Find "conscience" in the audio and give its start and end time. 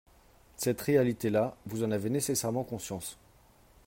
2.63-3.19